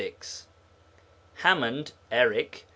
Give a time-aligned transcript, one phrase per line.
[1.43, 2.65] HAMMOND, ERIC.